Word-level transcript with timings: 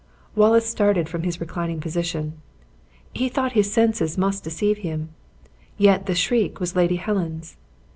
Wallace 0.35 0.65
started 0.67 1.07
from 1.07 1.21
his 1.21 1.39
reclining 1.39 1.79
position. 1.79 2.41
He 3.13 3.29
thought 3.29 3.51
his 3.51 3.71
senses 3.71 4.17
must 4.17 4.43
deceive 4.43 4.79
him 4.79 4.99
and 5.09 5.09
yet 5.77 6.07
the 6.07 6.15
shriek 6.15 6.59
was 6.59 6.75
Lady 6.75 6.95
Helen's. 6.95 7.55